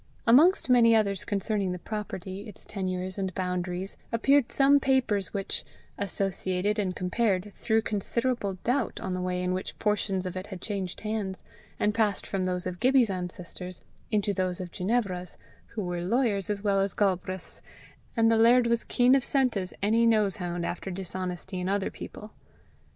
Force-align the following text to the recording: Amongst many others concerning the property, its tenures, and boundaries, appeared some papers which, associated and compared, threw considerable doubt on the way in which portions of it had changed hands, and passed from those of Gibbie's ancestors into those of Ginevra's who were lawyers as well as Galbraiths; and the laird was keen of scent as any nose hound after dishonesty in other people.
Amongst 0.25 0.67
many 0.67 0.95
others 0.95 1.23
concerning 1.23 1.73
the 1.73 1.77
property, 1.77 2.49
its 2.49 2.65
tenures, 2.65 3.19
and 3.19 3.31
boundaries, 3.35 3.97
appeared 4.11 4.51
some 4.51 4.79
papers 4.79 5.31
which, 5.31 5.63
associated 5.95 6.79
and 6.79 6.95
compared, 6.95 7.53
threw 7.53 7.83
considerable 7.83 8.55
doubt 8.63 8.99
on 8.99 9.13
the 9.13 9.21
way 9.21 9.43
in 9.43 9.53
which 9.53 9.77
portions 9.77 10.25
of 10.25 10.35
it 10.35 10.47
had 10.47 10.59
changed 10.59 11.01
hands, 11.01 11.43
and 11.79 11.93
passed 11.93 12.25
from 12.25 12.45
those 12.45 12.65
of 12.65 12.79
Gibbie's 12.79 13.11
ancestors 13.11 13.83
into 14.09 14.33
those 14.33 14.59
of 14.59 14.71
Ginevra's 14.71 15.37
who 15.67 15.83
were 15.83 16.01
lawyers 16.01 16.49
as 16.49 16.63
well 16.63 16.81
as 16.81 16.95
Galbraiths; 16.95 17.61
and 18.17 18.31
the 18.31 18.37
laird 18.37 18.65
was 18.65 18.83
keen 18.83 19.13
of 19.13 19.23
scent 19.23 19.55
as 19.55 19.71
any 19.83 20.07
nose 20.07 20.37
hound 20.37 20.65
after 20.65 20.89
dishonesty 20.89 21.59
in 21.59 21.69
other 21.69 21.91
people. 21.91 22.33